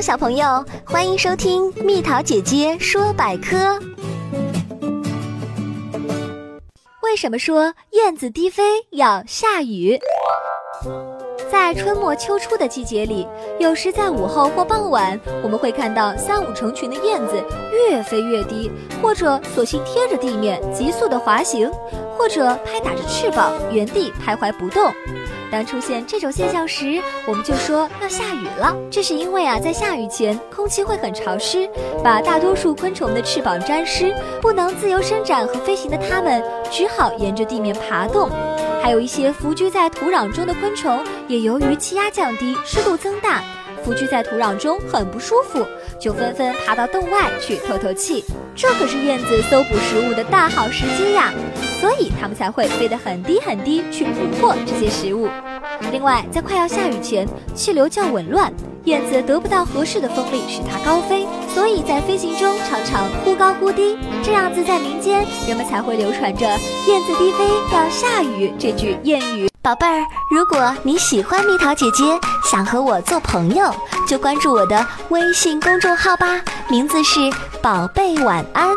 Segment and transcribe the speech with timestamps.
[0.00, 3.78] 小朋友，欢迎收听蜜桃姐姐说百科。
[7.02, 9.98] 为什么说燕子低飞要下雨？
[11.52, 13.28] 在春末秋初的季节里，
[13.58, 18.70] 有时在午后或傍晚，我们会看到三五成群的燕子越飞越低，
[19.02, 21.70] 或者索性贴着地面急速的滑行，
[22.16, 24.90] 或者拍打着翅膀原地徘徊不动。
[25.50, 28.74] 当出现这种现象时，我们就说要下雨了。
[28.90, 31.68] 这是因为啊，在下雨前，空气会很潮湿，
[32.04, 38.30] 把大多数昆虫的翅膀沾湿，不能自由伸展和飞行的它们，只好沿着地面爬动。
[38.82, 43.42] 还有一些伏居在土壤中的昆虫，也由于气压降低、湿度增大，
[43.84, 45.66] 伏居在土壤中很不舒服，
[45.98, 48.24] 就纷纷爬到洞外去透透气。
[48.54, 51.32] 这可是燕子搜捕食物的大好时机呀！
[51.80, 55.28] 所以它们才会飞得很低很低去捕获这些食物。
[55.90, 58.52] 另外，在快要下雨前，气流较紊乱，
[58.84, 63.96] 燕子得不到合适的风力使它高飞，所以在飞行中常常忽高忽低。
[64.22, 66.46] 这样子，在民间人们才会流传着
[66.86, 69.48] “燕子低飞要下雨”这句谚语。
[69.62, 72.04] 宝贝儿，如果你喜欢蜜桃姐姐，
[72.44, 73.74] 想和我做朋友，
[74.06, 77.20] 就关注我的微信公众号吧，名字是
[77.62, 78.68] “宝贝晚安”。